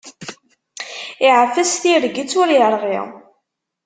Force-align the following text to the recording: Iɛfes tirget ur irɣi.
Iɛfes 1.25 1.73
tirget 1.81 2.31
ur 2.41 2.49
irɣi. 2.59 2.99